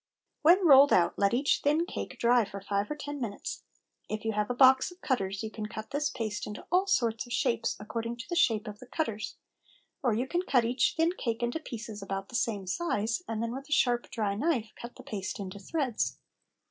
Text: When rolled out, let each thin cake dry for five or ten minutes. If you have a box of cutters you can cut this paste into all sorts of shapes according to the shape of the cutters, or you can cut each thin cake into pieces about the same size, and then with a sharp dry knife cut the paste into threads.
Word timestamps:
When 0.41 0.65
rolled 0.65 0.91
out, 0.91 1.13
let 1.19 1.31
each 1.31 1.61
thin 1.63 1.85
cake 1.85 2.17
dry 2.17 2.43
for 2.43 2.59
five 2.59 2.89
or 2.89 2.95
ten 2.95 3.21
minutes. 3.21 3.61
If 4.09 4.25
you 4.25 4.31
have 4.31 4.49
a 4.49 4.55
box 4.55 4.89
of 4.89 4.99
cutters 4.99 5.43
you 5.43 5.51
can 5.51 5.67
cut 5.67 5.91
this 5.91 6.09
paste 6.09 6.47
into 6.47 6.65
all 6.71 6.87
sorts 6.87 7.27
of 7.27 7.33
shapes 7.33 7.77
according 7.79 8.17
to 8.17 8.25
the 8.27 8.35
shape 8.35 8.67
of 8.67 8.79
the 8.79 8.87
cutters, 8.87 9.35
or 10.01 10.15
you 10.15 10.27
can 10.27 10.41
cut 10.41 10.65
each 10.65 10.95
thin 10.97 11.11
cake 11.19 11.43
into 11.43 11.59
pieces 11.59 12.01
about 12.01 12.29
the 12.29 12.35
same 12.35 12.65
size, 12.65 13.21
and 13.27 13.43
then 13.43 13.51
with 13.53 13.69
a 13.69 13.73
sharp 13.73 14.09
dry 14.09 14.33
knife 14.33 14.71
cut 14.75 14.95
the 14.95 15.03
paste 15.03 15.39
into 15.39 15.59
threads. 15.59 16.17